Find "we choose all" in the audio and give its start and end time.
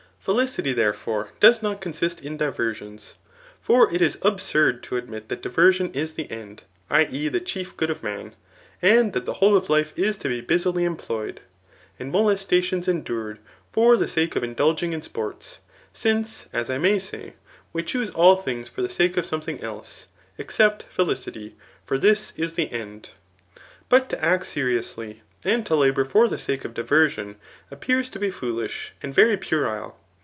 17.73-18.35